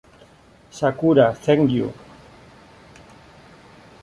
Sakura 0.71 1.31
Thank 1.31 1.69
You 1.69 1.93